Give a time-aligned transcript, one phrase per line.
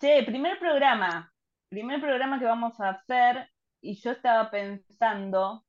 [0.00, 1.30] Che, primer programa.
[1.68, 3.50] Primer programa que vamos a hacer.
[3.82, 5.64] Y yo estaba pensando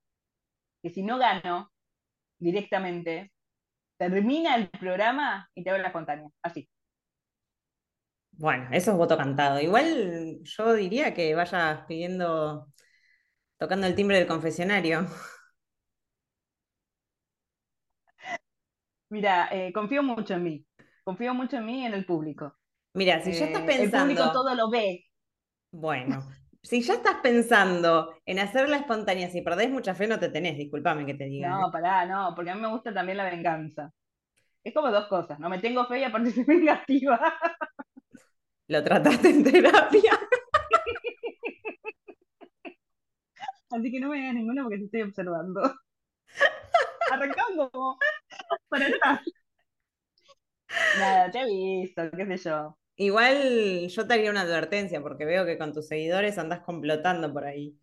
[0.81, 1.71] que si no gano
[2.39, 3.33] directamente,
[3.97, 6.29] termina el programa y te hago la espontánea.
[6.41, 6.70] Así.
[8.31, 9.60] Bueno, eso es voto cantado.
[9.60, 12.68] Igual yo diría que vayas pidiendo,
[13.58, 15.08] tocando el timbre del confesionario.
[19.09, 20.66] Mira, eh, confío mucho en mí.
[21.04, 22.60] Confío mucho en mí y en el público.
[22.94, 25.05] Mira, si ya estás Eh, el público pensando, todo lo ve.
[25.71, 26.23] bueno,
[26.63, 31.05] si ya estás pensando en hacerla espontánea, si perdés mucha fe, no te tenés, discúlpame
[31.05, 31.59] que te diga.
[31.59, 31.61] ¿eh?
[31.61, 33.91] No, pará, no, porque a mí me gusta también la venganza.
[34.63, 35.49] Es como dos cosas, ¿no?
[35.49, 37.19] Me tengo fe y aparte soy vengativa.
[38.69, 40.19] Lo trataste en terapia.
[43.71, 45.61] Así que no me digas ninguna porque te estoy observando.
[47.11, 47.97] Arrancando como
[48.69, 49.21] para atrás.
[50.94, 52.77] Nada, te he visto, qué sé yo.
[52.95, 57.45] Igual yo te haría una advertencia porque veo que con tus seguidores andás complotando por
[57.45, 57.78] ahí.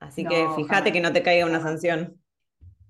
[0.00, 2.20] Así que No, fíjate jamás, que no te caiga una sanción.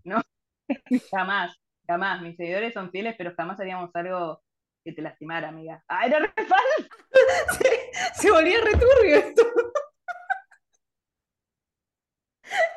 [0.04, 0.20] No,
[1.10, 2.22] jamás, jamás.
[2.22, 4.42] Mis seguidores son fieles, pero jamás haríamos algo
[4.84, 5.84] que te lastimara, amiga.
[5.88, 6.88] ¡Ah, era re falso!
[8.14, 9.42] Se volvía returbio esto.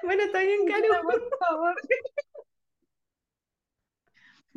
[0.03, 1.01] Bueno, está bien, Caro.
[1.03, 1.75] Por favor.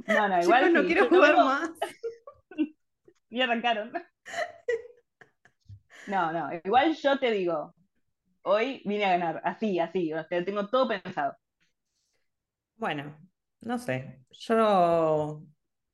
[0.06, 1.70] No, no, Chicos, igual no sí, quiero jugar más.
[3.30, 3.92] Y arrancaron.
[6.06, 7.74] No, no, igual yo te digo,
[8.42, 11.36] hoy vine a ganar, así, así, o sea, tengo todo pensado.
[12.76, 13.16] Bueno,
[13.60, 14.24] no sé.
[14.30, 15.42] Yo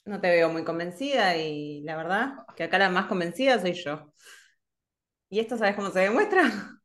[0.04, 4.12] no te veo muy convencida y la verdad que acá la más convencida soy yo.
[5.30, 6.42] ¿Y esto sabes cómo se demuestra?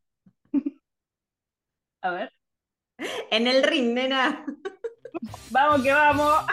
[2.01, 2.31] A ver,
[3.31, 4.45] En el ring, nena.
[5.49, 6.45] vamos que vamos.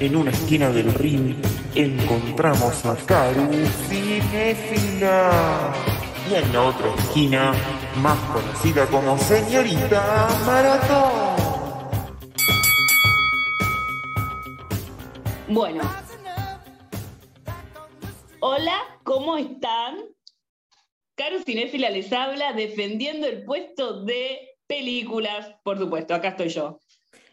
[0.00, 1.36] En una esquina del ring
[1.74, 3.50] encontramos a Karu
[3.86, 5.74] Cinéfila.
[6.30, 7.52] Y en la otra esquina,
[8.00, 11.36] más conocida como Señorita Maratón.
[15.48, 15.82] Bueno.
[18.40, 19.98] Hola, ¿cómo están?
[21.14, 26.80] Caro Cinéfila les habla defendiendo el puesto de películas, por supuesto, acá estoy yo.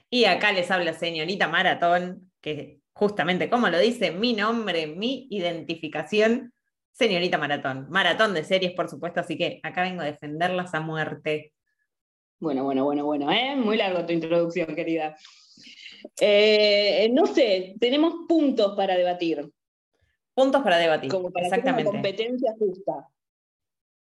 [0.09, 6.53] Y acá les habla señorita Maratón, que justamente como lo dice mi nombre, mi identificación,
[6.91, 7.87] señorita Maratón.
[7.89, 11.53] Maratón de series, por supuesto, así que acá vengo a defenderlas a muerte.
[12.39, 13.55] Bueno, bueno, bueno, bueno, ¿eh?
[13.57, 15.17] Muy largo tu introducción, querida.
[16.21, 19.51] Eh, no sé, tenemos puntos para debatir,
[20.33, 21.11] Puntos para debatir.
[21.11, 21.91] como para hacer una Exactamente.
[21.91, 23.09] competencia justa.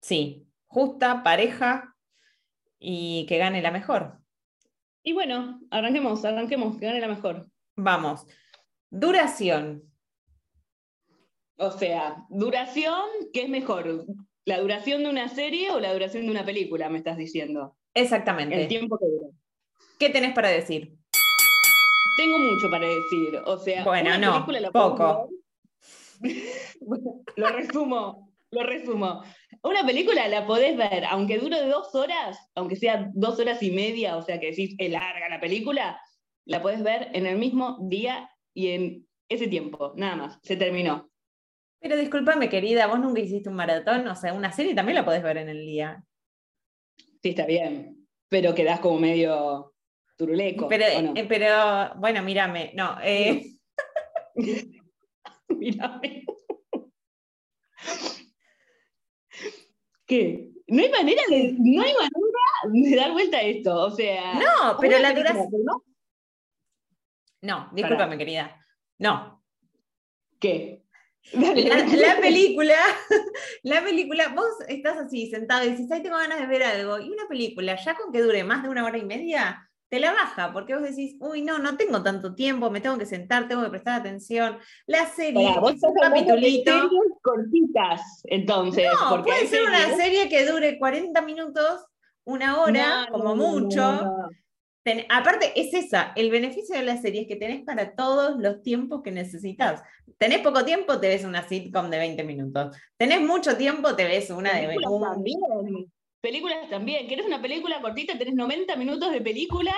[0.00, 1.94] Sí, justa, pareja
[2.78, 4.18] y que gane la mejor.
[5.02, 7.51] Y bueno, arranquemos, arranquemos, que gane la mejor.
[7.76, 8.26] Vamos.
[8.90, 9.84] Duración.
[11.56, 14.06] O sea, duración, ¿qué es mejor?
[14.44, 17.76] ¿La duración de una serie o la duración de una película, me estás diciendo?
[17.94, 18.66] El Exactamente.
[18.66, 19.28] tiempo que dura.
[19.98, 20.96] ¿Qué tenés para decir?
[22.16, 23.40] Tengo mucho para decir.
[23.46, 25.30] O sea, Bueno, una no, película la poco.
[27.36, 29.22] lo resumo, lo resumo.
[29.62, 34.16] Una película la podés ver, aunque dure dos horas, aunque sea dos horas y media,
[34.16, 36.00] o sea que decís, es larga la película,
[36.46, 41.10] la podés ver en el mismo día y en ese tiempo, nada más, se terminó.
[41.80, 45.22] Pero discúlpame, querida, vos nunca hiciste un maratón, o sea, una serie también la podés
[45.22, 46.04] ver en el día.
[47.22, 49.74] Sí, está bien, pero quedás como medio
[50.16, 50.68] turuleco.
[50.68, 52.96] Pero, eh, pero bueno, mírame, no.
[53.02, 53.56] eh,
[55.48, 56.24] Mírame.
[60.06, 60.50] ¿Qué?
[60.68, 62.10] No hay manera de, no hay manera
[62.72, 63.74] de dar vuelta a esto.
[63.86, 64.34] O sea.
[64.34, 65.48] no, pero la duración.
[65.64, 65.82] no-
[67.42, 68.56] No, discúlpame, querida.
[68.98, 69.42] No.
[70.40, 70.82] ¿Qué?
[71.32, 71.62] Dale,
[71.96, 72.74] La, película,
[73.62, 76.98] la película, vos estás así sentado y dices, ay, tengo ganas de ver algo.
[76.98, 80.12] Y una película, ya con que dure más de una hora y media, te la
[80.12, 83.62] baja, porque vos decís, uy, no, no tengo tanto tiempo, me tengo que sentar, tengo
[83.62, 84.58] que prestar atención.
[84.86, 86.90] La serie Pará, vos es un capitulito.
[87.20, 88.88] cortitas, entonces.
[89.00, 91.84] No, porque puede ser una serie que dure 40 minutos,
[92.24, 93.80] una hora, No, como no, mucho.
[93.80, 94.28] no.
[94.84, 98.62] Ten- aparte, es esa, el beneficio de la serie es que tenés para todos los
[98.62, 99.82] tiempos que necesitas.
[100.18, 102.76] Tenés poco tiempo, te ves una sitcom de 20 minutos.
[102.96, 105.38] Tenés mucho tiempo, te ves una de un- también.
[106.20, 107.06] Películas también.
[107.08, 108.16] ¿Querés una película cortita?
[108.18, 109.74] Tenés 90 minutos de película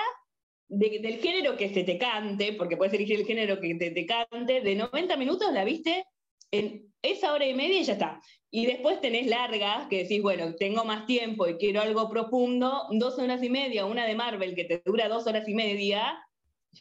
[0.67, 4.05] de- del género que se te cante, porque puedes elegir el género que te, te
[4.05, 4.61] cante.
[4.61, 6.05] De 90 minutos la viste
[6.51, 8.21] en esa hora y media y ya está.
[8.51, 13.19] Y después tenés largas, que decís, bueno, tengo más tiempo y quiero algo profundo, dos
[13.19, 16.17] horas y media, una de Marvel que te dura dos horas y media,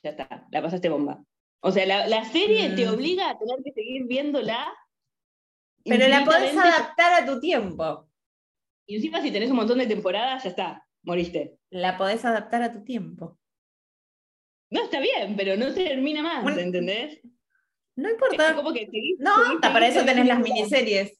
[0.03, 1.23] ya está, la pasaste bomba.
[1.61, 2.95] O sea, la, la serie te Mm.
[2.95, 4.73] obliga a tener que seguir viéndola.
[5.85, 8.09] Pero la podés adaptar a tu tiempo.
[8.87, 11.57] Y encima si tenés un montón de temporadas, ya está, moriste.
[11.71, 13.39] La podés adaptar a tu tiempo.
[14.71, 17.21] No, está bien, pero no se termina más, Bueno, ¿entendés?
[17.97, 18.55] No importa.
[18.57, 21.19] como que seguís- No, hasta para eso tenés las miniseries.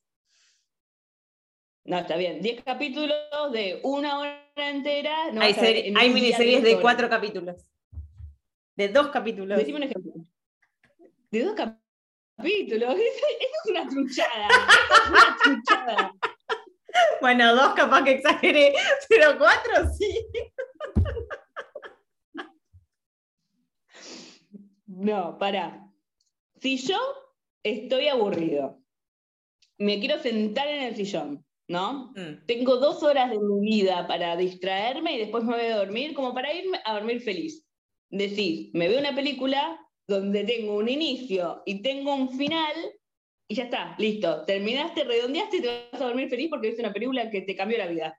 [1.85, 2.41] No, está bien.
[2.41, 3.17] 10 capítulos
[3.53, 5.31] de una hora entera.
[5.33, 7.65] No hay, en miniseries de cuatro capítulos.
[8.77, 9.59] De dos capítulos.
[9.59, 10.13] Decime un ejemplo.
[11.31, 11.79] De dos cap-
[12.37, 12.95] capítulos.
[12.99, 14.49] Eso, eso es una truchada.
[14.49, 16.15] Es una truchada.
[17.21, 18.73] Bueno, dos capaz que exageré,
[19.09, 20.25] pero cuatro sí.
[24.87, 25.81] No, para.
[26.65, 26.97] Si yo
[27.63, 28.81] estoy aburrido,
[29.77, 32.11] me quiero sentar en el sillón, ¿no?
[32.17, 32.47] Mm.
[32.47, 36.33] Tengo dos horas de mi vida para distraerme y después me voy a dormir, como
[36.33, 37.67] para irme a dormir feliz.
[38.09, 39.79] Decís, me veo una película
[40.09, 42.73] donde tengo un inicio y tengo un final
[43.47, 44.47] y ya está, listo.
[44.47, 47.77] Terminaste, redondeaste y te vas a dormir feliz porque viste una película que te cambió
[47.77, 48.19] la vida.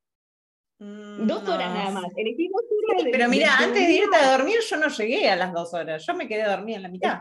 [0.79, 2.03] Mm, Dos horas no nada más.
[2.13, 2.21] sé.
[2.21, 2.61] Elegí dos
[2.91, 5.73] horas de- Pero mira, antes de irte a dormir, yo no llegué a las dos
[5.73, 6.05] horas.
[6.05, 7.19] Yo me quedé dormida en la mitad.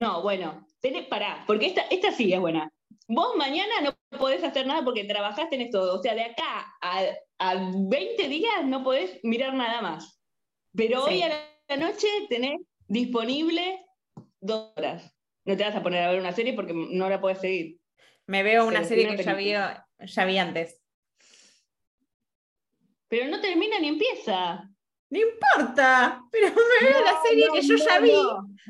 [0.00, 2.70] No, bueno, tenés, pará, porque esta, esta sí es buena.
[3.08, 5.94] Vos mañana no podés hacer nada porque trabajaste en esto.
[5.94, 7.02] O sea, de acá a,
[7.38, 10.20] a 20 días no podés mirar nada más.
[10.74, 11.14] Pero Sí.
[11.14, 11.28] hoy a
[11.68, 13.84] la noche tenés disponible
[14.40, 15.14] dos horas.
[15.44, 17.78] No te vas a poner a ver una serie porque no la podés seguir.
[18.26, 20.82] Me veo una serie una que ya vi, ya vi antes.
[23.08, 24.70] Pero no termina ni empieza.
[25.10, 26.48] No importa, pero
[26.82, 28.12] me veo la serie no, que yo ya vi.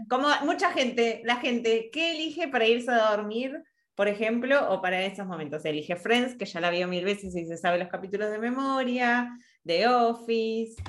[0.09, 3.63] Como mucha gente, la gente, ¿qué elige para irse a dormir,
[3.97, 5.65] por ejemplo, o para esos momentos?
[5.65, 9.37] Elige Friends, que ya la vio mil veces y se sabe los capítulos de memoria,
[9.65, 10.81] The Office.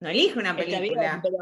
[0.00, 1.20] No elige una Está bien, película.
[1.22, 1.36] pero.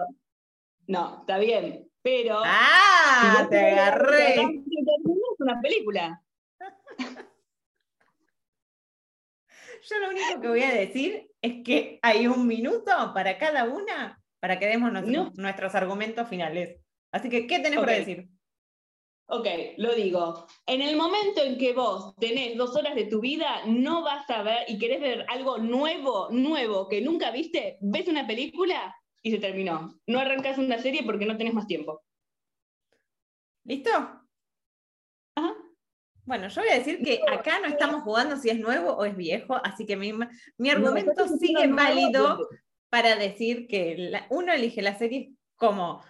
[0.86, 1.86] No, está bien.
[2.02, 2.40] Pero.
[2.44, 3.42] ¡Ah!
[3.42, 4.36] si Te agarré.
[5.38, 6.22] una película.
[9.88, 14.20] Yo lo único que voy a decir es que hay un minuto para cada una
[14.40, 15.32] para que demos nuestros, No.
[15.36, 16.80] nuestros argumentos finales.
[17.12, 17.98] Así que, ¿qué tenés para Ok.
[17.98, 18.28] decir?
[19.32, 19.46] Ok,
[19.76, 20.46] lo digo.
[20.66, 24.42] En el momento en que vos tenés dos horas de tu vida, no vas a
[24.42, 29.38] ver y querés ver algo nuevo, nuevo, que nunca viste, ves una película y se
[29.38, 30.00] terminó.
[30.06, 32.02] No arrancas una serie porque no tenés más tiempo.
[33.64, 34.19] ¿Listo?
[36.30, 39.16] Bueno, yo voy a decir que acá no estamos jugando si es nuevo o es
[39.16, 40.12] viejo, así que mi,
[40.58, 42.48] mi argumento No, sigue válido nuevo,
[42.88, 46.04] para decir que la- uno elige la serie como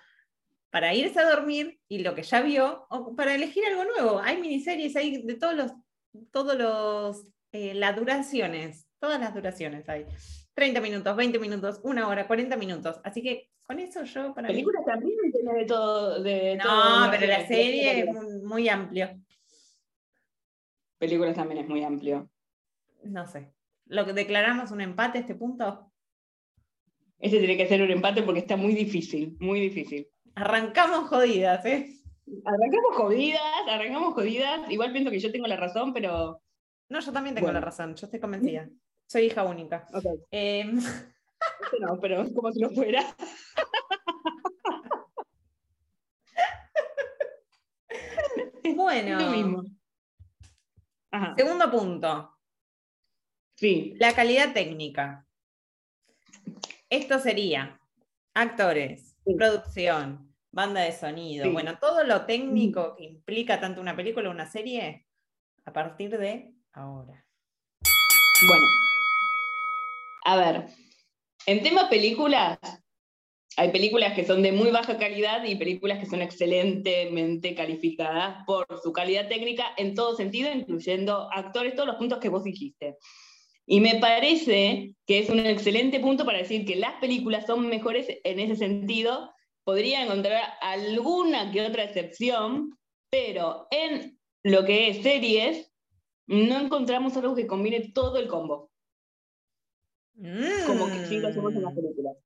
[0.68, 4.20] para irse a dormir y lo que ya vio, o para elegir algo nuevo.
[4.22, 5.72] Hay miniseries, hay de todos los,
[6.30, 10.04] todos los, eh, las duraciones, todas las duraciones hay.
[10.52, 13.00] 30 minutos, 20 minutos, una hora, 40 minutos.
[13.04, 16.22] Así que con eso yo para mí- Películas también tenés de todo.
[16.22, 19.18] De No, todo, pero la serie es muy, muy amplio.
[21.00, 22.28] Películas también es muy amplio.
[23.04, 23.54] No sé.
[23.86, 25.90] ¿Lo que declaramos un empate a este punto?
[27.18, 30.06] Ese tiene que ser un empate porque está muy difícil, muy difícil.
[30.34, 31.96] Arrancamos jodidas, ¿eh?
[32.44, 34.70] Arrancamos jodidas, arrancamos jodidas.
[34.70, 36.42] Igual pienso que yo tengo la razón, pero.
[36.90, 37.60] No, yo también tengo Bueno.
[37.60, 38.68] la razón, yo estoy convencida.
[39.06, 39.86] Soy hija única.
[40.30, 43.02] Eh, este no, pero como si lo fuera.
[48.76, 49.62] bueno, lo mismo.
[51.12, 51.34] Ajá.
[51.36, 52.36] segundo punto,
[53.56, 53.94] Sí.
[53.98, 55.26] la calidad técnica.
[56.88, 57.78] Esto sería
[58.34, 59.34] actores, Sí.
[59.34, 61.50] producción, banda de sonido, Sí.
[61.52, 65.06] bueno, todo lo técnico que implica tanto una película o una serie
[65.64, 67.26] a partir de ahora.
[68.48, 68.66] Bueno.
[70.24, 70.66] A ver.
[71.46, 72.58] En tema películas,
[73.60, 78.66] hay películas que son de muy baja calidad y películas que son excelentemente calificadas por
[78.82, 82.96] su calidad técnica en todo sentido, incluyendo actores, todos los puntos que vos dijiste.
[83.66, 88.08] Y me parece que es un excelente punto para decir que las películas son mejores
[88.24, 89.30] en ese sentido.
[89.62, 92.78] Podría encontrar alguna que otra excepción,
[93.10, 95.70] pero en lo que es series,
[96.26, 98.70] no encontramos algo que combine todo el combo,
[100.66, 101.76] como que sí lo hacemos en las Mm.
[101.76, 102.16] películas.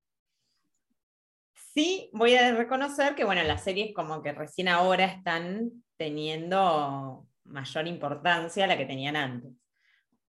[1.74, 7.88] Sí, voy a reconocer que, bueno, las series como que recién ahora están teniendo mayor
[7.88, 9.50] importancia a la que tenían antes.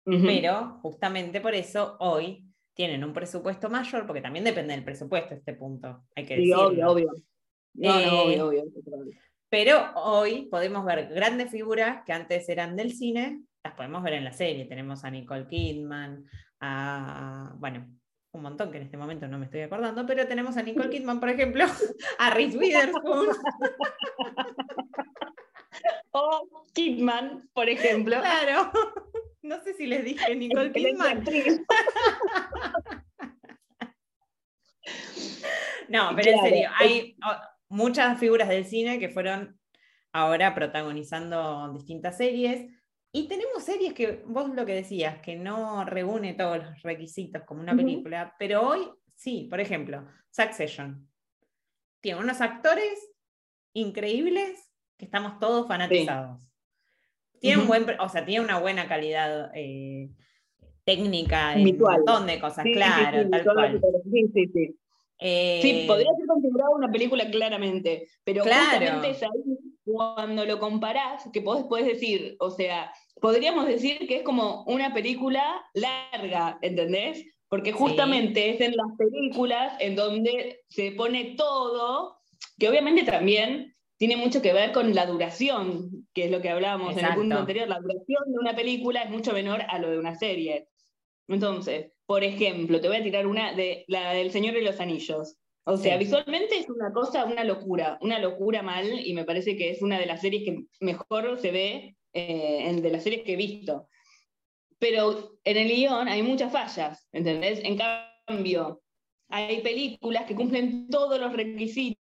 [0.06, 0.24] Ujú.
[0.24, 2.46] Pero justamente por eso hoy
[2.76, 6.68] tienen un presupuesto mayor, porque también depende del presupuesto este punto, hay que Sí, decirlo.
[6.68, 7.12] obvio, obvio.
[7.74, 8.64] No, Eh, no, obvio, obvio.
[9.50, 14.24] Pero hoy podemos ver grandes figuras que antes eran del cine, las podemos ver en
[14.26, 14.66] la serie.
[14.66, 16.24] Tenemos a Nicole Kidman,
[16.60, 17.88] a, bueno,
[18.34, 21.20] un montón que en este momento no me estoy acordando, pero tenemos a Nicole Kidman,
[21.20, 21.66] por ejemplo,
[22.20, 23.30] a Reese Witherspoon.
[26.14, 28.20] O Kidman, por ejemplo.
[28.20, 28.70] Claro.
[29.42, 31.24] No sé si les dije Nicole Kidman.
[35.88, 37.16] No, pero en serio, hay
[37.70, 39.58] muchas figuras del cine que fueron
[40.12, 42.70] ahora protagonizando distintas series.
[43.14, 47.62] Y tenemos series que, vos lo que decías, que no reúne todos los requisitos como
[47.62, 51.10] una película, pero hoy sí, por ejemplo, Succession.
[52.00, 53.12] Tiene unos actores
[53.74, 56.50] increíbles que estamos todos fanatizados.
[57.40, 57.84] Tiene un Ujú.
[57.86, 60.10] buen, o sea, tiene una buena calidad eh,
[60.86, 63.82] técnica en un montón de cosas, Sí, claro, sí, tal cual.
[64.10, 64.76] Sí, sí, sí.
[65.20, 68.72] Eh, podría ser considerada una película claramente, pero Claro.
[68.72, 74.18] justamente es ahí cuando lo comparás que podés, podés decir, o sea, podríamos decir que
[74.18, 77.26] es como una película larga, ¿entendés?
[77.50, 82.18] Porque justamente es en las películas en donde se pone todo,
[82.58, 86.94] que obviamente también tiene mucho que ver con la duración, que es lo que hablábamos
[86.94, 87.22] en el Exacto.
[87.22, 90.70] punto anterior, la duración de una película es mucho menor a lo de una serie.
[91.28, 95.38] Entonces, por ejemplo, te voy a tirar una de la del Señor de los Anillos.
[95.64, 96.06] O sea, Sí.
[96.06, 100.00] visualmente es una cosa, una locura, una locura mal, y me parece que es una
[100.00, 103.88] de las series que mejor se ve eh, de las series que he visto.
[104.80, 107.62] Pero en el guion hay muchas fallas, ¿entendés?
[107.64, 107.78] En
[108.28, 108.82] cambio,
[109.30, 111.98] hay películas que cumplen todos los requisitos.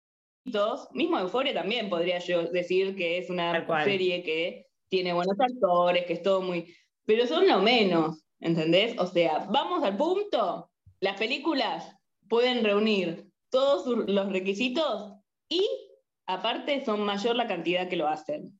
[0.91, 6.13] Mismo Euforia también podría yo decir que es una serie que tiene buenos actores, que
[6.13, 6.75] es todo muy.
[7.05, 8.99] Pero son lo menos, ¿entendés?
[8.99, 10.69] O sea, vamos al punto.
[10.99, 11.95] Las películas
[12.27, 13.24] pueden reunir
[13.55, 15.13] todos los requisitos
[15.47, 15.65] y
[16.25, 18.59] aparte son mayor la cantidad que lo hacen.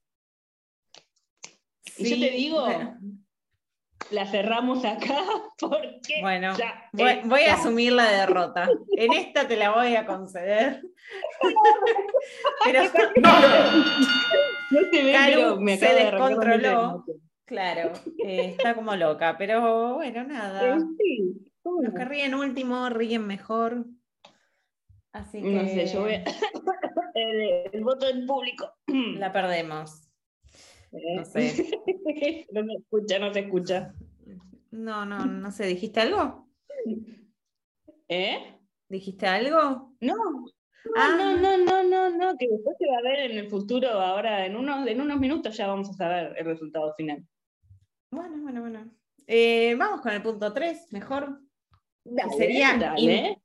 [1.97, 2.97] Y yo te digo, bueno,
[4.11, 5.17] La cerramos acá
[5.59, 8.69] porque Bueno, ya voy, voy a asumir la derrota.
[8.97, 10.81] En esta te la voy a conceder.
[12.65, 12.83] Pero
[13.21, 17.05] No pero me se de descontroló.
[17.45, 17.91] claro,
[18.23, 19.37] eh, está como loca.
[19.37, 20.79] Pero bueno, Eh, nada.
[20.97, 21.99] sí, ¿cómo Los no?
[21.99, 23.85] que ríen último ríen mejor.
[25.15, 26.13] Así que No sé, yo voy
[27.13, 28.69] el, el voto del público.
[29.17, 30.10] la perdemos.
[30.91, 31.69] Eh, no sé.
[32.51, 33.93] no se escucha, no se escucha.
[34.72, 35.67] No, no, no sé.
[35.67, 36.50] ¿Dijiste algo?
[38.10, 38.60] ¿Eh?
[38.89, 39.93] ¿Dijiste algo?
[40.01, 40.15] No,
[40.95, 41.15] Ah.
[41.17, 44.45] no, no, no, no, no, que después se va a ver en el futuro, ahora
[44.45, 47.25] en unos, en unos minutos ya vamos a saber el resultado final.
[48.12, 48.91] Bueno, bueno, bueno.
[49.25, 51.39] Eh, vamos con el punto 3, mejor.
[52.03, 53.41] Dale, Sería dale.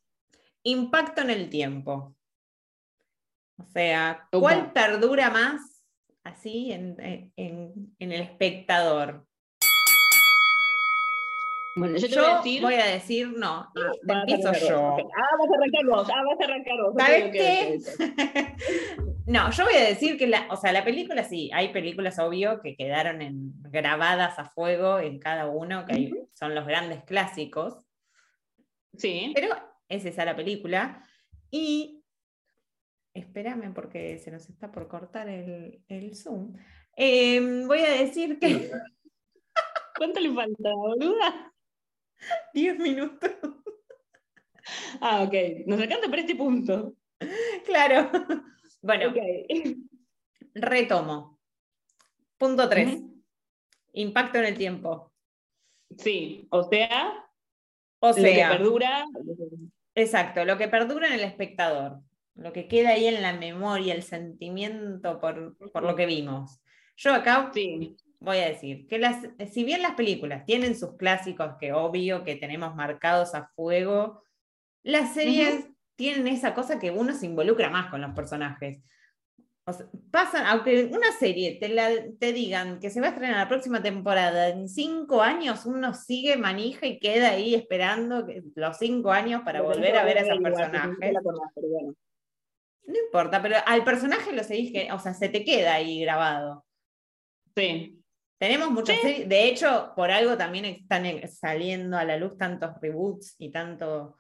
[0.64, 2.14] Impacto en el tiempo.
[3.58, 4.38] O sea, Opa.
[4.40, 5.84] ¿cuál perdura más
[6.24, 6.96] así en,
[7.36, 9.26] en- en el espectador?
[11.76, 12.62] Bueno, yo te Yo voy a decir...
[12.62, 14.80] voy a decir, no, Ah, vas a empiezo yo.
[14.82, 15.10] vos, ok.
[15.16, 16.94] Ah, vas a arrancar vos, ah, vas a arrancar vos.
[16.98, 17.78] ¿Sabes qué?
[19.26, 22.60] no, yo voy a decir que la, o sea, la película sí, hay películas obvio
[22.60, 27.78] que quedaron en, grabadas a fuego en cada uno, que hay- son los grandes clásicos,
[28.96, 29.30] Sí.
[29.34, 29.54] pero
[29.90, 31.04] es esa la película.
[31.50, 32.02] Y
[33.12, 36.56] espérame porque se nos está por cortar el, el Zoom.
[36.96, 38.70] Eh, voy a decir que
[40.00, 41.52] ¿Cuánto le falta, boluda?
[42.54, 43.30] 10 minutos.
[44.98, 45.66] Ah, ok.
[45.66, 46.94] Nos alcanza para este punto.
[47.66, 48.10] Claro.
[48.80, 49.12] Bueno,
[50.54, 51.38] retomo.
[52.38, 52.94] Punto 3.
[52.94, 53.22] Ujú.
[53.92, 55.12] Impacto en el tiempo.
[55.98, 57.28] Sí, o sea,
[57.98, 59.04] O lo que sea, perdura.
[59.94, 62.00] Exacto, lo que perdura en el espectador,
[62.34, 66.60] lo que queda ahí en la memoria, el sentimiento por, por lo que vimos.
[66.96, 71.54] Yo acá Sí, voy a decir que las, si bien las películas tienen sus clásicos
[71.58, 74.22] que obvio que tenemos marcados a fuego,
[74.82, 75.66] las series
[75.96, 78.78] tienen esa cosa que uno se involucra más con los personajes.
[79.66, 83.36] O sea, pasan, aunque una serie te, la, te digan que se va a estrenar
[83.36, 88.78] la próxima temporada en cinco años, uno sigue manija y queda ahí esperando que- los
[88.78, 91.12] cinco años para volver a ver a esos personajes.
[91.54, 91.94] bueno.
[92.86, 96.64] No importa, pero al personaje lo seguís que, o sea, se te queda ahí grabado.
[97.54, 97.96] Sí,
[98.38, 102.70] Tenemos muchas series, de hecho, por algo también están eh, saliendo a la luz tantos
[102.80, 104.16] reboots y tanto,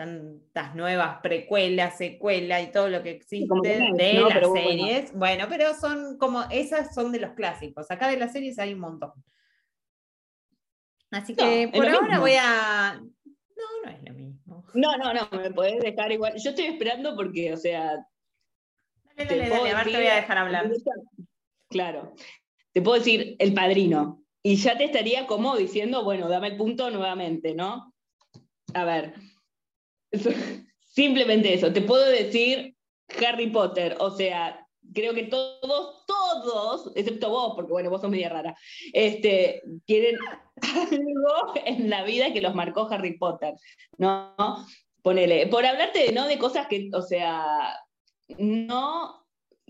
[0.00, 4.28] tantas nuevas precuelas, secuelas y todo lo que existe que de ¿no?
[4.28, 5.12] las Pero series.
[5.12, 7.90] Bueno, pero son como, esas son de los clásicos.
[7.90, 9.12] Acá de las series hay un montón.
[11.10, 12.20] Así que por ahora mismo.
[12.20, 12.94] voy a.
[12.94, 14.64] No, no es lo mismo.
[14.72, 16.32] No, no, no, me podés dejar igual.
[16.42, 18.06] Yo estoy esperando porque, o sea,
[19.16, 20.70] Dale a ver, te voy a dejar hablar.
[21.68, 22.14] Claro.
[22.72, 24.24] Te puedo decir el padrino.
[24.42, 27.92] Y ya te estaría como diciendo, bueno, dame el punto nuevamente, ¿no?
[28.72, 29.12] A ver.
[30.92, 31.72] Simplemente eso.
[31.72, 32.74] Te puedo decir
[33.26, 33.96] Harry Potter.
[34.00, 38.56] O sea, creo que todos, todos, excepto vos, porque bueno, vos sos media rara,
[38.92, 40.18] este, quieren
[40.62, 43.54] algo en la vida que los marcó Harry Potter,
[43.98, 44.34] ¿no?
[45.02, 46.26] Ponele, por hablarte ¿no?
[46.26, 47.74] de cosas que, o sea,
[48.38, 49.19] no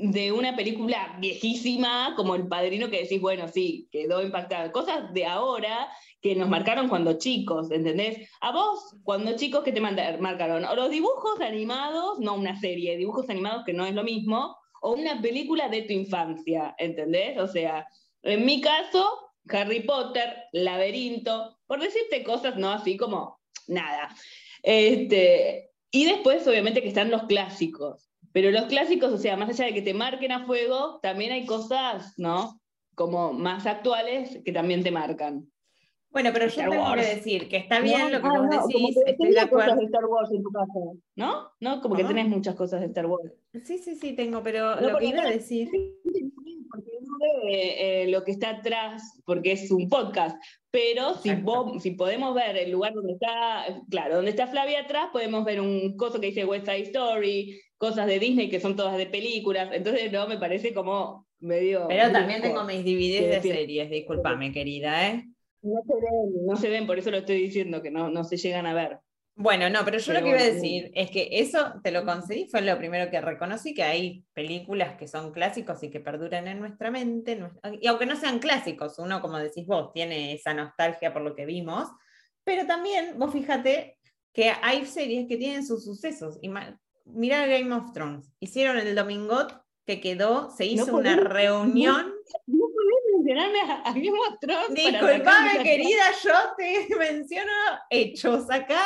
[0.02, 4.73] de una película viejísima como El Padrino que decís, bueno, sí, quedó impactada.
[4.73, 5.88] Cosas de ahora
[6.23, 8.28] que nos marcaron cuando chicos, ¿entendés?
[8.40, 10.64] A vos, cuando chicos, ¿qué te marcaron?
[10.64, 14.92] O los dibujos animados, no una serie, dibujos animados que no es lo mismo, o
[14.92, 17.38] una película de tu infancia, ¿entendés?
[17.38, 17.87] O sea,
[18.23, 19.07] en mi caso,
[19.49, 24.14] Harry Potter, Laberinto, por decirte cosas, no así como nada.
[24.62, 28.09] Este, y después, obviamente, que están los clásicos.
[28.32, 31.46] Pero los clásicos, o sea, más allá de que te marquen a fuego, también hay
[31.46, 32.60] cosas, ¿no?
[32.94, 35.50] Como más actuales que también te marcan.
[36.12, 37.14] Bueno, pero yo Star tengo que Wars.
[37.16, 39.50] decir que está bien lo que Ah, vos no, como decís, que estoy de tenés
[39.50, 39.76] cosas acuerdo.
[39.80, 40.78] de Star Wars en tu casa,
[41.16, 41.49] ¿no?
[41.60, 42.14] No, como que ¿Cómo?
[42.14, 43.32] tenés muchas cosas de Star Wars.
[43.64, 45.68] Sí, sí, sí, tengo, pero No, lo que iba a decir.
[46.72, 50.37] Porque uno ve eh, lo que está atrás, porque es un podcast,
[50.70, 55.08] pero si, vos- si podemos ver el lugar donde está, claro, donde está Flavia atrás,
[55.12, 58.99] podemos ver un coso que dice West Side Story, cosas de Disney que son todas
[58.99, 61.88] de películas, entonces no, me parece como medio...
[61.88, 65.26] Pero también tengo mis DVDs de series, discúlpame, querida, ¿eh?
[65.62, 68.37] No se ven, no se ven, por eso lo estoy diciendo, que no, no se
[68.37, 68.99] llegan a ver.
[69.34, 71.90] Bueno, no, pero yo Pero lo que iba a bueno, decir es que eso te
[71.90, 76.00] lo concedí, fue lo primero que reconocí, que hay películas que son clásicos y que
[76.00, 77.40] perduran en nuestra mente,
[77.80, 81.46] y aunque no sean clásicos, uno, como decís vos, tiene esa nostalgia por lo que
[81.46, 81.88] vimos,
[82.44, 83.96] pero también, vos fíjate
[84.34, 86.38] que hay series que tienen sus sucesos.
[86.42, 86.78] Ima-
[87.14, 92.12] Mirá Game of Thrones, hicieron el Domingot que quedó, se hizo una reunión.
[92.46, 97.52] No podés mencionarme a, a Game of Thrones Disculpame, querida, yo te menciono
[97.90, 98.82] hechos acá,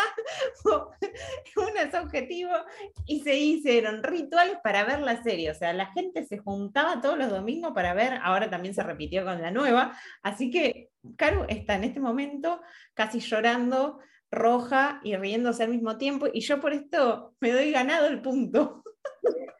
[0.64, 2.52] uno es objetivo,
[3.06, 5.50] y se hicieron rituales para ver la serie.
[5.50, 9.24] O sea, la gente se juntaba todos los domingos para ver, ahora también se repitió
[9.24, 9.98] con la nueva.
[10.22, 12.62] Así que Caru está en este momento
[12.94, 13.98] casi llorando,
[14.30, 18.82] roja y riéndose al mismo tiempo, y yo por esto me doy ganado el punto.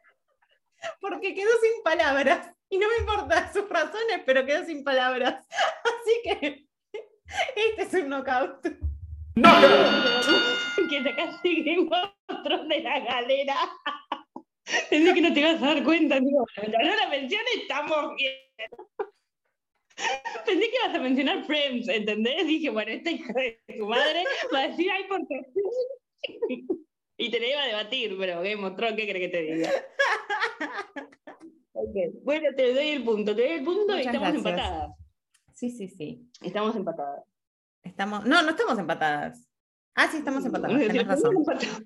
[1.01, 2.51] Porque quedó sin palabras.
[2.69, 5.45] Y no me importan sus razones, pero quedó sin palabras.
[5.83, 6.67] Así que
[7.55, 8.61] este es un knockout.
[10.89, 13.55] que sacaste Game of Thrones de la galera.
[14.89, 18.35] Pensé que no te ibas a dar cuenta, mientras no la menciones, estamos bien.
[20.45, 22.45] Pensé que ibas a mencionar Friends, ¿entendés?
[22.45, 25.41] Dije, bueno, esta hija de su madre va a decir, ay, ¿por qué?
[27.17, 29.69] Y te la iba a debatir, pero Game of Thrones, ¿qué crees que te diga?
[32.23, 34.45] Bueno, te doy el punto, te doy el punto y estamos gracias.
[34.45, 34.91] empatadas.
[35.53, 36.29] Sí, sí, sí.
[36.41, 37.23] Estamos empatadas.
[37.83, 38.25] Estamos...
[38.25, 39.47] No, no estamos empatadas.
[39.93, 40.73] Ah, sí, estamos empatadas.
[40.81, 41.35] Sí, Tenés estamos razón.
[41.37, 41.83] empatadas.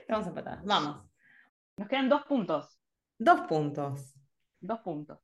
[0.00, 0.64] Estamos empatadas.
[0.64, 1.06] Vamos.
[1.78, 2.78] Nos quedan dos puntos.
[3.18, 4.13] Dos puntos.
[4.64, 5.18] Dos puntos.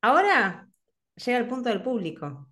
[0.00, 0.66] Ahora
[1.14, 2.48] llega el punto del público.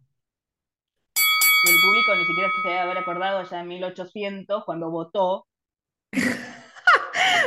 [1.17, 5.47] Y el público ni siquiera se debe haber acordado ya en 1800 cuando votó.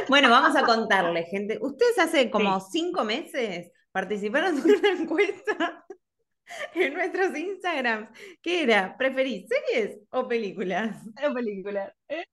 [0.07, 1.59] Bueno, vamos a contarle, gente.
[1.61, 5.85] Ustedes hace como cinco meses participaron de una encuesta
[6.73, 8.09] en nuestros Instagrams.
[8.41, 8.97] ¿Qué era?
[8.97, 10.97] ¿Preferís series o películas?
[11.21, 11.93] La película.
[12.09, 12.25] ¿eh?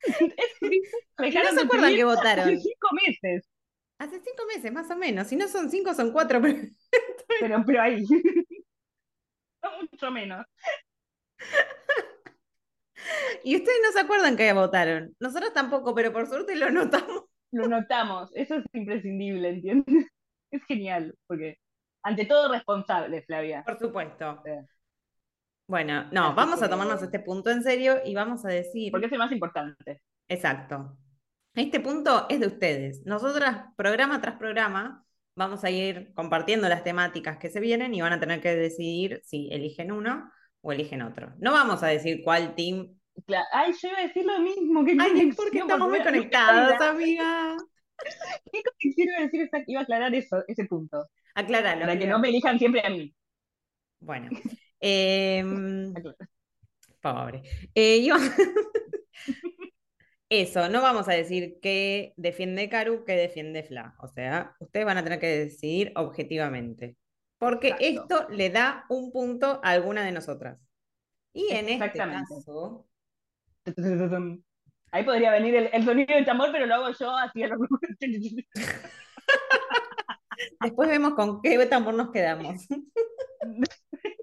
[1.18, 2.60] ¿No se acuerdan que votaron?
[2.60, 3.48] cinco meses.
[3.98, 5.26] Hace cinco meses, más o menos.
[5.28, 6.40] Si no son cinco, son cuatro.
[6.42, 6.68] pero-
[7.40, 8.04] Pero, pero ahí.
[9.62, 10.44] No mucho menos.
[13.42, 15.14] Y ustedes no se acuerdan que votaron.
[15.20, 17.24] Nosotros tampoco, pero por suerte lo notamos.
[17.52, 18.30] Lo notamos.
[18.34, 20.06] Eso es imprescindible, ¿entiendes?
[20.50, 21.58] Es genial, porque
[22.04, 23.64] ante todo responsable, Flavia.
[23.64, 24.40] Por supuesto.
[24.44, 24.52] Sí.
[25.66, 28.92] Bueno, no, Así vamos a tomarnos este punto en serio y vamos a decir.
[28.92, 30.02] Porque es el más importante.
[30.28, 30.96] Exacto.
[31.54, 33.02] Este punto es de ustedes.
[33.04, 35.04] Nosotras, programa tras programa,
[35.36, 39.20] vamos a ir compartiendo las temáticas que se vienen y van a tener que decidir
[39.24, 40.30] si eligen uno
[40.62, 41.32] o eligen otro.
[41.38, 42.98] No vamos a decir cuál team.
[43.52, 44.84] Ay, yo iba a decir lo mismo.
[44.84, 47.56] Qué Ay, porque estamos muy conectados, amiga.
[48.52, 49.50] ¿Qué conexión iba a decir?
[49.68, 51.08] Iba a aclarar eso, ese punto.
[51.34, 51.82] Acláralo.
[51.82, 53.14] Para que no me elijan siempre a mí.
[54.00, 54.30] Bueno.
[54.80, 56.28] Aclara.
[57.00, 57.42] Pobre.
[57.74, 58.18] Eh, iba-
[60.40, 63.94] Eso, no vamos a decir qué defiende Caru, qué defiende Fla.
[64.00, 66.96] O sea, ustedes van a tener que decidir objetivamente.
[67.38, 68.18] Porque Exacto.
[68.18, 70.58] esto le da un punto a alguna de nosotras.
[71.32, 72.86] Y en este caso,
[74.90, 77.56] Ahí podría venir el, el sonido del tambor, pero lo hago yo así a lo
[80.60, 82.66] Después vemos con qué tambor nos quedamos.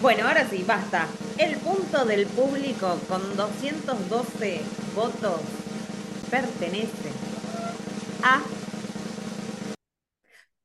[0.00, 1.06] Bueno, ahora sí, basta.
[1.38, 4.60] El punto del público con 212
[4.94, 5.40] votos
[6.30, 7.10] pertenece
[8.22, 8.42] a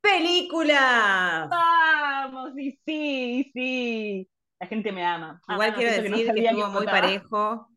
[0.01, 1.47] película.
[1.49, 4.29] Vamos, y sí, sí.
[4.59, 5.41] La gente me ama.
[5.47, 7.01] Igual Ah, quiero eso no decir que estuvo muy votaba.
[7.01, 7.67] parejo.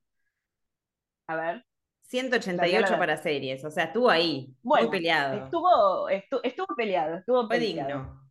[1.27, 1.65] A ver.
[2.03, 2.99] 188 Dale, dale.
[2.99, 5.45] para series, o sea, estuvo ahí, Bueno, muy peleado.
[5.45, 7.89] Estuvo, estu- estuvo peleado, estuvo Fue peleado.
[7.89, 8.24] digno.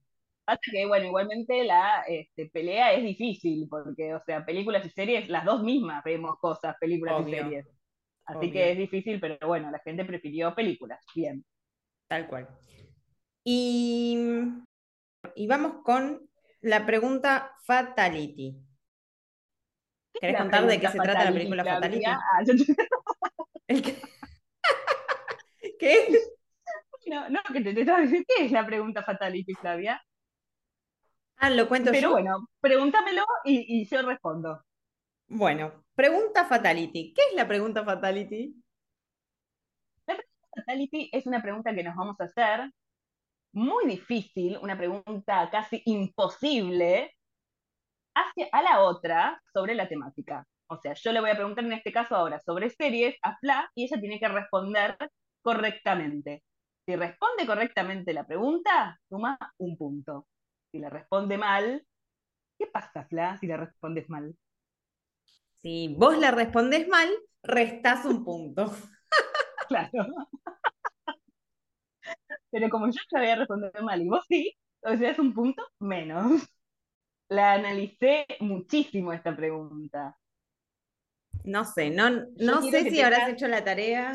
[0.46, 5.30] Pasa que, bueno, igualmente la este, pelea es difícil, porque, o sea, películas y series,
[5.30, 7.66] las dos mismas vemos cosas, películas Obvio, y series.
[8.26, 8.52] Así obvio.
[8.52, 11.04] que es difícil, pero bueno, la gente prefirió películas.
[11.16, 11.46] Bien.
[12.10, 12.48] Tal cual.
[13.46, 14.18] Y,
[15.36, 16.30] y vamos con
[16.62, 18.58] la pregunta Fatality.
[20.20, 22.06] ¿Querés La contar de qué se trata la película Fatality?
[22.06, 22.54] Ah, yo-
[23.68, 24.02] que-
[25.80, 26.08] ¿Qué?
[27.08, 30.02] no, no, que te, te estaba diciendo, ¿qué es la pregunta Fatality, Flavia?
[31.38, 32.12] Ah, lo cuento Pero yo.
[32.12, 34.64] bueno, pregúntamelo y, y yo respondo.
[35.28, 37.14] Bueno, pregunta Fatality.
[37.14, 38.56] ¿Qué es la pregunta Fatality?
[40.56, 42.72] Fatality es una pregunta que nos vamos a hacer
[43.54, 47.12] muy difícil, una pregunta casi imposible
[48.16, 50.46] hacia a la otra sobre la temática.
[50.68, 53.70] O sea, yo le voy a preguntar en este caso ahora sobre series a Fla
[53.76, 54.98] y ella tiene que responder
[55.42, 56.44] correctamente.
[56.86, 60.28] Si responde correctamente la pregunta, suma un punto.
[60.74, 61.86] Si le responde mal,
[62.58, 64.36] ¿qué pasa, Fla, si le respondes mal?
[65.62, 67.10] Si vos la respondés mal,
[67.44, 68.72] restás un punto.
[69.70, 70.04] Claro.
[72.52, 75.64] Pero como yo te había respondido mal y vos sí, o sea, es un punto
[75.80, 76.44] menos.
[77.30, 80.18] La analicé muchísimo esta pregunta.
[81.46, 84.14] No sé, no, no sé si habrás hecho la tarea.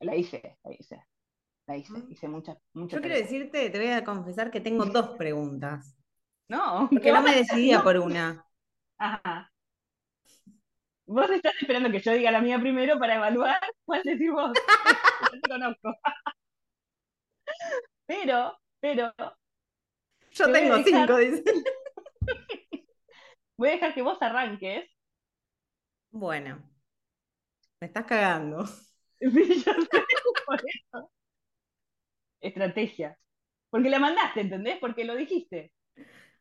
[0.00, 1.02] La hice, la hice.
[1.66, 2.10] La hice, Mm.
[2.10, 2.96] hice muchas, muchas.
[2.98, 5.96] Yo quiero decirte, te voy a confesar que tengo dos preguntas.
[6.48, 7.84] No, Porque ¿qué no me decidía No.
[7.84, 8.44] por una.
[8.98, 9.50] Ajá.
[11.06, 14.52] Vos estás esperando que yo diga la mía primero para evaluar cuál decís vos.
[15.32, 15.94] Yo te conozco.
[18.06, 19.12] Pero, pero,
[20.32, 21.44] Yo Te tengo dejar- cinco, dice.
[23.56, 24.90] voy a dejar que vos arranques.
[26.10, 26.62] Bueno,
[27.80, 28.66] me estás cagando.
[28.66, 30.04] Sí, yo sé,
[30.44, 31.11] por eso.
[32.42, 33.18] Estrategia.
[33.70, 34.78] Porque la mandaste, ¿entendés?
[34.80, 35.72] Porque lo dijiste.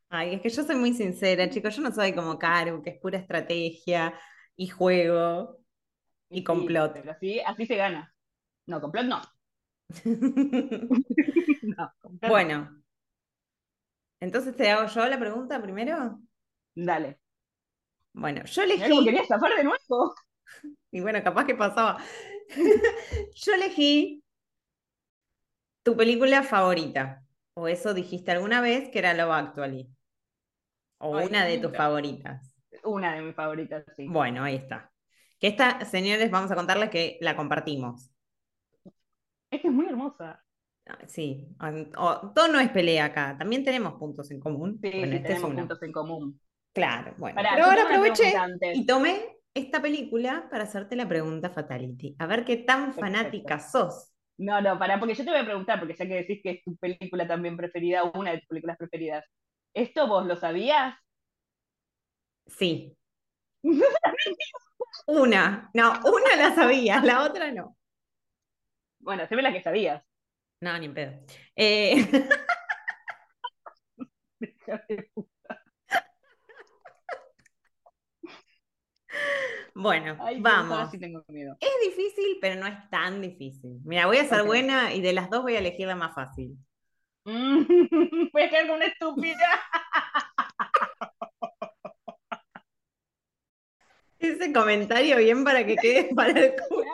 [0.10, 1.76] Ay, es que yo soy muy sincera, chicos.
[1.76, 4.14] Yo no soy como Karu, que es pura estrategia
[4.58, 5.60] y juego
[6.30, 6.94] y sí, complot.
[6.94, 8.14] pero así, así se gana.
[8.66, 9.22] No, complot no.
[11.64, 12.30] No, complot no.
[12.30, 12.84] Bueno,
[14.20, 16.20] entonces te hago yo la pregunta primero.
[16.76, 17.20] Dale.
[18.14, 20.16] Bueno, yo elegí, querías zafar de nuevo.
[20.92, 22.04] y bueno, capaz que pasaba.
[23.36, 24.21] Yo elegí
[25.84, 29.90] tu película favorita, o eso dijiste alguna vez que era Love Actually,
[31.00, 32.56] o Ay, una de tus favoritas.
[32.84, 34.08] Una de mis favoritas, sí.
[34.08, 34.92] Bueno, ahí está.
[35.40, 38.12] Que esta, señores, vamos a contarles que la compartimos.
[39.50, 40.44] Es que es muy hermosa.
[40.88, 41.48] Ah, Sí,
[41.98, 44.80] o- todo no es pelea acá, también tenemos puntos en común.
[44.82, 46.40] Sí, Bueno, este tenemos puntos en común.
[46.74, 47.36] Claro, bueno.
[47.36, 48.34] Pará, Pero ahora aproveché
[48.74, 52.16] y tomé esta película para hacerte la pregunta Fatality.
[52.20, 53.02] A ver qué tan Perfecto.
[53.02, 54.11] fanática sos.
[54.42, 56.64] No, no, pará, porque yo te voy a preguntar, porque ya que decís que es
[56.64, 59.24] tu película también preferida, una de tus películas preferidas.
[59.74, 60.96] ¿Esto vos lo sabías?
[62.48, 62.98] Sí.
[65.08, 67.78] Una, no, una la sabía, la otra no.
[69.00, 70.04] Bueno, se ve la que sabías.
[70.62, 71.14] No, ni en pedo.
[71.56, 72.08] Eh,
[79.76, 80.92] bueno, Ay, vamos.
[80.92, 81.56] sí tengo miedo.
[81.60, 83.80] Es difícil, pero no es tan difícil.
[83.84, 86.58] Mira, voy a ser buena y de las dos voy a elegir la más fácil.
[87.26, 87.66] Mm,
[88.34, 89.38] Voy a quedar como una estúpida.
[94.20, 96.86] Ese comentario bien para que quede para el culo.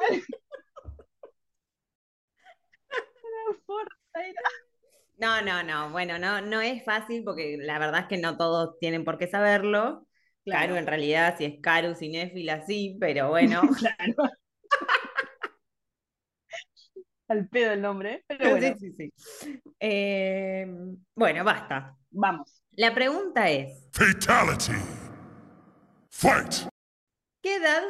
[5.18, 5.90] No, no, no.
[5.92, 9.28] Bueno, no, no es fácil porque la verdad es que no todos tienen por qué
[9.28, 10.07] saberlo.
[10.48, 13.62] Caru, en realidad, si es Caru cinéfila, sí, pero bueno.
[13.78, 14.30] Claro.
[17.30, 19.62] Al pedo el nombre, pero bueno, Sí, sí, sí.
[19.80, 20.66] Eh,
[21.14, 21.98] bueno, basta.
[22.10, 22.64] vamos.
[22.72, 24.74] La pregunta es, Fatality.
[26.10, 26.68] Fight.
[27.42, 27.84] ¿qué edad?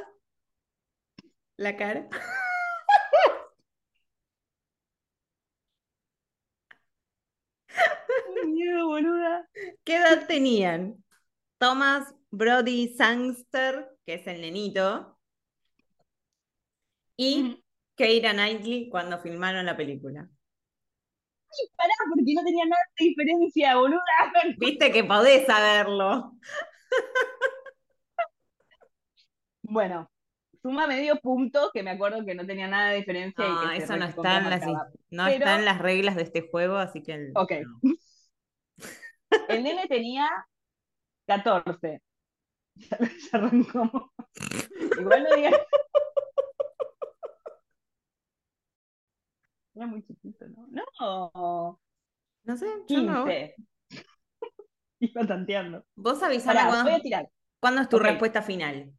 [1.58, 2.08] La cara.
[8.46, 9.48] Miedo, boluda.
[9.84, 11.04] ¿Qué edad tenían?
[11.58, 15.18] Thomas Brody Sangster que es el nenito,
[17.18, 17.64] y.
[17.96, 20.30] Keira Knightley cuando filmaron la película.
[21.76, 24.02] Pará, porque no tenía nada de diferencia, boluda.
[24.60, 26.34] Viste que podés saberlo.
[29.64, 30.10] Bueno,
[30.62, 33.78] suma medio punto, que me acuerdo que no tenía nada de diferencia y No, que
[33.78, 34.90] se eso no está, en las, marcaba.
[35.10, 37.14] no Pero- está en las reglas de este juego, así que...
[37.14, 37.52] el- Ok.
[37.66, 37.80] no.
[39.50, 40.30] El nene tenía
[41.26, 42.02] 14.
[42.90, 44.14] Ya, ya arrancó.
[45.00, 45.54] Igual no digas.
[49.76, 50.68] Era muy chiquito, ¿no?
[50.72, 51.80] No,
[52.44, 53.26] No sé, yo no.
[53.26, 53.56] 15.
[55.00, 55.86] Iba tanteando.
[55.96, 57.30] Vos avisame Pará, cuándo, voy a tirar.
[57.60, 58.92] cuándo es tu respuesta final.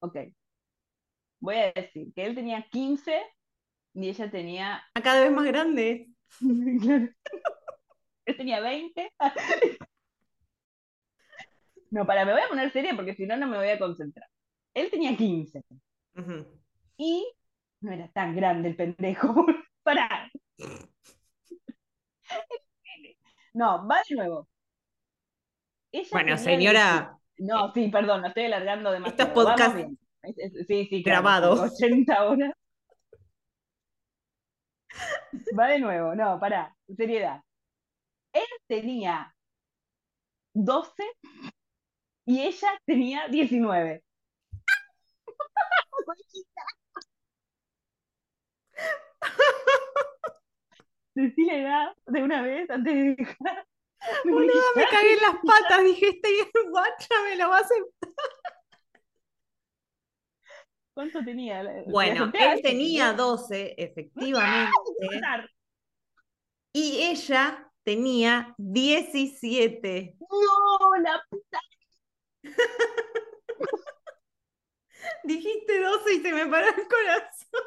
[0.00, 0.16] Ok.
[1.40, 3.22] Voy a decir que él tenía 15
[3.94, 4.82] y ella tenía.
[4.94, 6.08] A cada vez más grande.
[6.80, 7.08] Claro.
[8.24, 9.12] Él tenía 20.
[11.96, 14.28] No, para, me voy a poner seria porque si no, no me voy a concentrar.
[14.74, 15.62] Él tenía 15
[16.14, 16.46] Ujú.
[16.98, 17.26] y
[17.80, 19.34] no era tan grande el pendejo.
[19.82, 20.30] Pará.
[23.54, 24.46] No, va de nuevo.
[25.90, 27.54] Ella Bueno, señora, 18.
[27.56, 29.22] No, sí, perdón, lo estoy alargando demasiado.
[29.22, 29.98] Esto es podcast Vamos bien.
[30.20, 31.62] Es- es- Sí, sí, claro, grabado.
[31.62, 32.52] 80 horas.
[35.58, 37.40] Va de nuevo, no, pará, seriedad.
[38.34, 39.34] Él tenía
[40.52, 41.02] 12
[42.26, 44.02] y ella tenía 19.
[51.14, 53.66] Decí la edad de una vez antes de dejar.
[54.24, 54.88] me molestar.
[54.90, 55.84] cagué en las patas.
[55.84, 56.28] Dije, este
[56.68, 57.82] guacha me lo va a hacer.
[60.92, 61.62] ¿Cuánto tenía?
[61.62, 64.72] ¿Le Bueno, él tenía 12, efectivamente.
[65.14, 65.48] Matar.
[66.72, 70.16] Y ella tenía 17.
[70.18, 71.60] No, la puta.
[75.24, 77.62] Dijiste 12 y se me paró el corazón.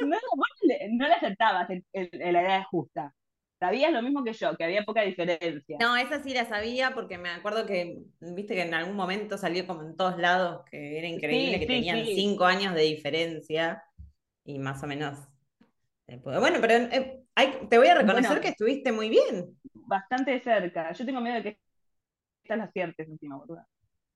[0.00, 3.14] No, vos le- no le aceptabas el- el- el- la edad justa.
[3.60, 5.76] Sabías lo mismo que yo, que había poca diferencia.
[5.80, 9.66] No, esa sí la sabía porque me acuerdo que, viste que en algún momento salió
[9.66, 12.14] como en todos lados, que era increíble Sí, que sí, tenían sí.
[12.16, 13.84] 5 años de diferencia
[14.44, 15.18] y más o menos.
[16.24, 18.40] Bueno, pero eh, hay- te voy a reconocer Bueno.
[18.42, 19.56] que estuviste muy bien.
[19.74, 20.92] Bastante cerca.
[20.92, 21.60] Yo tengo miedo de que
[22.42, 23.66] estas las ciertes encima, boluda.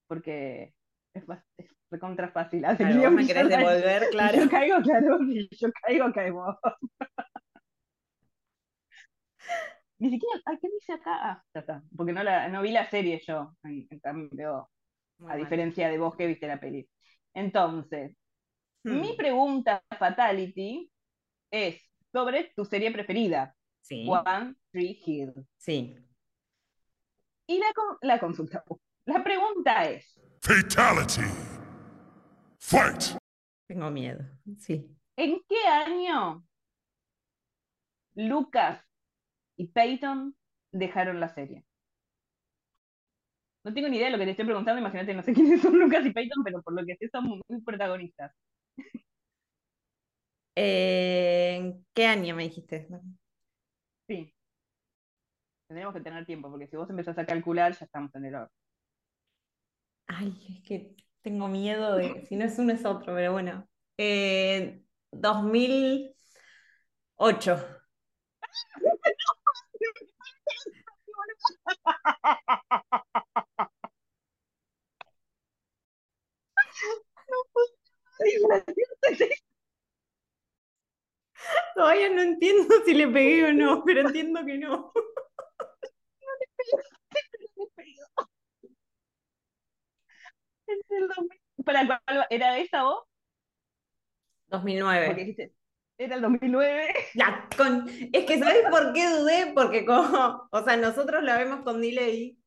[0.08, 0.74] Porque
[1.14, 1.24] es,
[1.58, 2.64] es recontra fácil.
[2.76, 4.38] Claro, vos me querés devolver, claro.
[4.38, 5.18] Yo caigo, claro.
[5.52, 6.56] Yo caigo, caemos.
[9.98, 11.10] Ni siquiera, ay, ¿qué dice acá?
[11.30, 11.82] Ah, ya está.
[11.96, 13.56] Porque no, la, no vi la serie yo.
[13.64, 14.70] En, en cambio,
[15.18, 15.36] Muy a mal.
[15.36, 16.88] diferencia de vos que viste la peli.
[17.34, 18.16] Entonces,
[18.84, 20.90] Hmm, mi pregunta Fatality
[21.50, 25.32] es sobre tu serie preferida, Sí, One Tree Hill.
[25.56, 25.96] sí.
[27.48, 27.66] Y la,
[28.02, 28.62] la consulta,
[29.06, 31.22] la pregunta es, Fatality.
[32.60, 33.18] Fight.
[33.66, 34.22] Tengo miedo.
[34.58, 34.94] Sí.
[35.16, 36.44] ¿en qué año
[38.16, 38.82] Lucas
[39.56, 40.36] y Peyton
[40.72, 41.64] dejaron la serie?
[43.64, 45.78] No tengo ni idea de lo que te estoy preguntando, imagínate, no sé quiénes son
[45.78, 48.30] Lucas y Peyton, pero por lo que sé son muy protagonistas.
[50.54, 52.88] Eh, ¿en qué año me dijiste?
[54.06, 54.35] Sí.
[55.68, 58.50] Tendremos que tener tiempo, porque si vos empezás a calcular, ya estamos en el orden.
[60.06, 63.68] Ay, es que tengo miedo de, si no es uno es otro, pero bueno.
[63.98, 66.14] Eh, 2008.
[81.74, 84.92] Todavía no entiendo si le pegué o no, pero entiendo que no.
[90.66, 91.40] Es el 2000.
[91.64, 93.04] ¿Para cuál era esa vos?
[94.48, 95.14] Porque 2009.
[95.14, 95.52] dijiste,
[95.98, 96.88] era el 2009.
[97.14, 99.52] La con- Es que ¿sabes por qué dudé?
[99.54, 102.38] Porque como, o sea, nosotros la vemos con delay.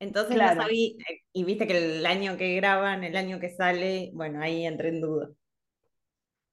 [0.00, 0.56] Entonces Claro.
[0.56, 0.90] no sabía,
[1.32, 5.00] y viste que el año que graban, el año que sale, bueno, ahí entré en
[5.00, 5.28] duda.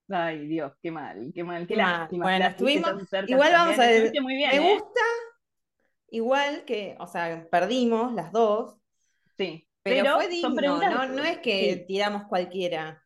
[0.08, 2.00] Ay, Dios, qué mal, qué mal, qué Qué mal.
[2.00, 2.24] lástima.
[2.26, 4.74] Bueno, estuvimos- igual vamos a ver, Estuviste muy bien, Me ¿eh?
[4.74, 5.00] gusta,
[6.10, 8.76] igual que, o sea, perdimos las dos,
[9.36, 13.02] Sí, pero, fue digno, no, no es que Sí, tiramos cualquiera.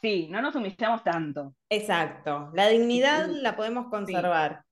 [0.00, 1.54] sí, no nos humillamos tanto.
[1.68, 3.40] Exacto, la dignidad Sí.
[3.40, 4.62] la podemos conservar.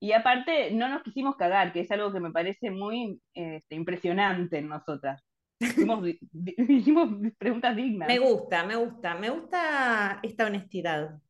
[0.00, 4.58] Y aparte, no nos quisimos cagar, que es algo que me parece muy este, impresionante
[4.58, 5.22] en nosotras.
[5.60, 6.00] Hicimos
[7.38, 8.08] preguntas dignas.
[8.08, 11.20] Me gusta, me gusta, me gusta esta honestidad.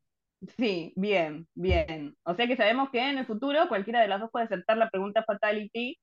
[0.57, 2.16] Sí, bien, bien.
[2.24, 4.90] O sea que sabemos que en el futuro cualquiera de las dos puede aceptar la
[4.90, 5.98] pregunta Fatality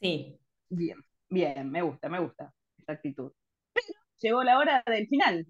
[0.00, 0.38] Sí,
[0.70, 3.32] Bien, bien, me gusta, me gusta esa actitud.
[3.72, 3.86] Pero
[4.20, 5.46] llegó la hora del final,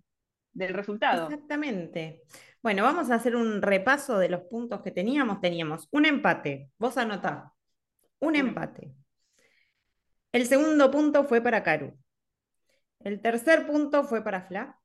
[0.52, 1.24] del resultado.
[1.24, 2.22] Exactamente.
[2.62, 5.40] Bueno, vamos a hacer un repaso de los puntos que teníamos.
[5.40, 6.70] Teníamos un empate.
[6.78, 7.52] Vos anotá.
[8.20, 8.94] Un Un empate.
[10.32, 11.96] El segundo punto fue para Caru.
[13.00, 14.78] El tercer punto fue para Fla.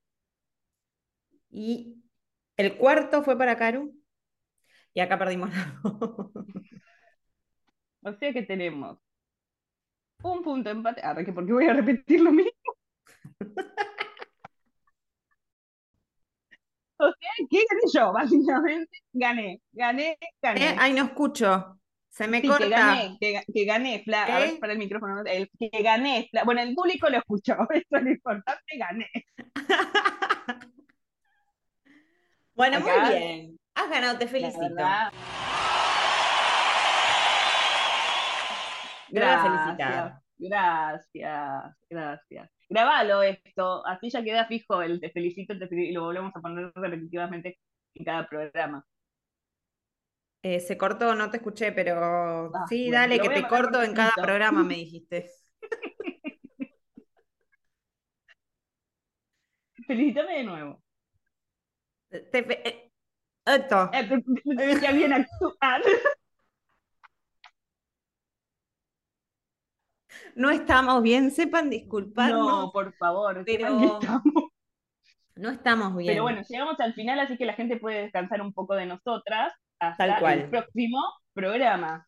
[1.50, 2.03] Y
[2.56, 3.92] el cuarto fue para Caru.
[4.94, 5.80] Y acá perdimos la
[8.02, 8.98] O sea que tenemos
[10.22, 11.00] un punto de empate.
[11.04, 12.52] Ah, que porque voy a repetir lo mismo.
[16.96, 18.12] O sea, ¿qué gané yo?
[18.12, 20.70] Básicamente, gané, gané, gané.
[20.70, 21.78] Eh, Ay, no escucho.
[22.08, 22.64] Se me Sí, corta.
[22.64, 24.24] que gané, que, ga- que gané, Fla.
[24.24, 25.22] A ver, para el micrófono.
[25.26, 26.44] El, que gané, Fla.
[26.44, 29.10] Bueno, el público lo escuchó, eso es lo importante, gané.
[32.54, 33.56] Bueno, Acá, muy bien.
[33.74, 34.62] Has ganado, te felicito.
[34.66, 35.12] felicitar.
[40.38, 42.50] Gracias, gracias.
[42.68, 46.40] Grabalo esto, así ya queda fijo el te felicito, te felicito, y lo volvemos a
[46.40, 47.58] poner repetitivamente
[47.94, 48.84] en cada programa.
[50.42, 53.94] Eh, se cortó, no te escuché, pero Ah, sí, bueno, dale, que te corto en
[53.94, 55.30] cada programa, me dijiste.
[59.86, 60.83] Felicítame de nuevo.
[62.30, 62.90] Te eh,
[63.44, 63.90] esto.
[63.92, 64.08] Eh,
[65.12, 65.82] actuar.
[70.34, 72.46] No estamos bien, sepan disculparnos.
[72.46, 74.44] No, por favor, pero- estamos.
[75.36, 76.12] No estamos bien.
[76.12, 79.52] Pero bueno, llegamos al final, así que la gente puede descansar un poco de nosotras
[79.80, 80.38] hasta Tal cual.
[80.42, 81.00] el próximo
[81.32, 82.06] programa.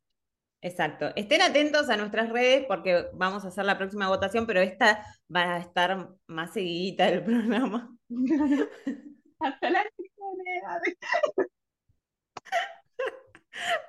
[0.63, 1.11] Exacto.
[1.17, 5.55] Estén atentos a nuestras redes porque vamos a hacer la próxima votación, pero esta va
[5.55, 7.97] a estar más seguidita del programa.
[9.41, 10.81] hasta la semana.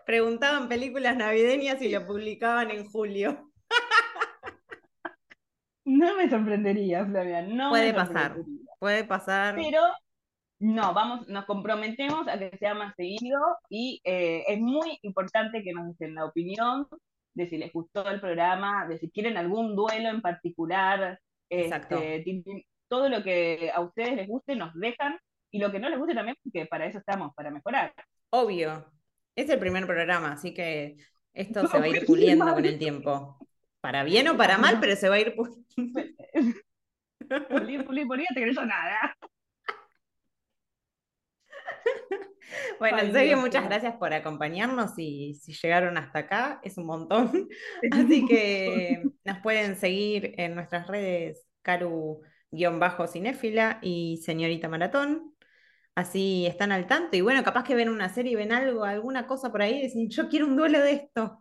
[0.06, 3.52] Preguntaban películas navideñas y lo publicaban en julio.
[5.84, 8.36] No me sorprendería, Flavia, no Puede pasar.
[8.80, 9.56] Puede pasar.
[9.56, 9.82] Pero
[10.60, 15.72] no, vamos, nos comprometemos a que sea más seguido y eh, es muy importante que
[15.72, 16.88] nos den la opinión
[17.34, 21.98] de si les gustó el programa, de si quieren algún duelo en particular, Exacto.
[22.02, 22.44] este,
[22.90, 25.18] todo lo que a ustedes les guste nos dejan
[25.52, 27.94] y lo que no les guste también, porque para eso estamos, para mejorar.
[28.30, 28.92] Obvio.
[29.36, 30.98] Es el primer programa, así que
[31.34, 32.56] esto se va a ir puliendo mal.
[32.56, 33.38] con el tiempo.
[33.82, 36.02] Para bien o para mal, pero se va a ir puliendo.
[37.50, 39.16] Pulir, pulir, pulir, te creyó nada.
[42.80, 47.50] Bueno, en serio, muchas gracias por acompañarnos y si llegaron hasta acá, es un montón.
[47.92, 55.34] Así que nos pueden seguir en nuestras redes Caru-cinéfila y Señorita Maratón.
[55.98, 57.18] Así están al tanto.
[57.18, 59.82] Y bueno, capaz que ven una serie y ven algo, alguna cosa por ahí y
[59.84, 61.40] dicen, yo quiero un duelo de esto.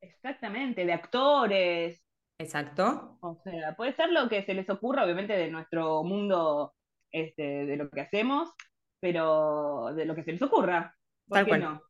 [0.00, 2.02] Exactamente, de actores,
[2.38, 3.16] Exacto.
[3.20, 6.74] O sea, puede ser lo que se les ocurra, obviamente, de nuestro mundo,
[7.12, 8.50] este, de lo que hacemos,
[8.98, 10.96] pero de lo que se les ocurra.
[11.28, 11.60] ¿Por Tal qué cual.
[11.60, 11.82] no?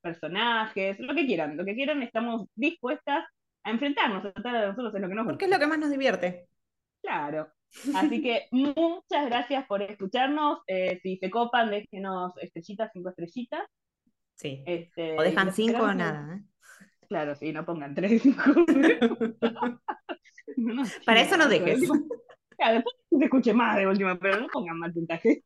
[0.00, 3.24] Personajes, lo que quieran, lo que quieran, estamos dispuestas
[3.64, 5.46] a enfrentarnos, a tratar a nosotros en lo que nos Porque gusta.
[5.46, 6.48] es lo que más nos divierte.
[7.02, 7.52] Claro.
[7.94, 10.60] Así que muchas gracias por escucharnos.
[10.66, 13.62] Eh, si se copan, déjenos estrellitas, cinco estrellitas.
[14.34, 14.62] Sí.
[14.66, 16.36] Este, O dejan cinco o nada.
[16.36, 16.42] ¿eh?
[17.08, 18.42] Claro, sí, no pongan tres, cinco.
[20.56, 21.80] No Para eso no dejes.
[22.56, 25.42] Claro, después se escuche más de última, pero no pongan mal puntaje.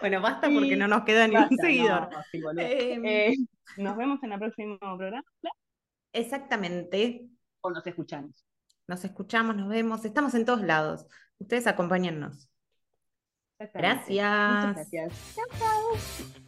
[0.00, 2.08] Bueno, basta porque no nos queda ni un seguidor.
[2.12, 2.60] no, sí, boludo.
[2.64, 3.34] Em, Eh,
[3.78, 5.24] nos vemos en el próximo programa
[6.12, 7.26] Exactamente.
[7.62, 8.46] o nos escuchamos.
[8.86, 11.06] Nos escuchamos, nos vemos, estamos en todos lados.
[11.38, 12.48] Ustedes acompáñennos.
[13.72, 14.08] Gracias.
[14.08, 15.34] Muchas gracias.
[15.34, 16.43] Chao, chao.